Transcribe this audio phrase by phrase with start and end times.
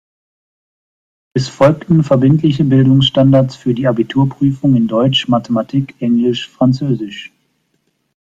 [1.35, 7.31] Es folgten verbindliche Bildungsstandards für die Abiturprüfung in Deutsch, Mathematik, Englisch, Französisch.